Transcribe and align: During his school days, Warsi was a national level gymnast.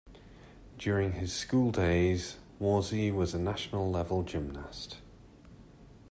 During 0.79 1.11
his 1.11 1.31
school 1.31 1.69
days, 1.71 2.37
Warsi 2.59 3.13
was 3.13 3.35
a 3.35 3.39
national 3.39 3.91
level 3.91 4.23
gymnast. 4.23 4.97